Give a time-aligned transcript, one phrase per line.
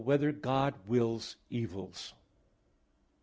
[0.01, 2.15] 8] Whether God Wills Evils?